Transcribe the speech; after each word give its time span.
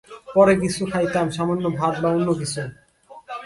পরে 0.35 0.53
কিছু 0.55 0.81
খাইতাম, 0.85 1.27
সামান্য 1.29 1.65
ভাত 1.79 1.95
বা 2.01 2.09
অন্য 2.09 2.29
কিছু। 2.39 2.61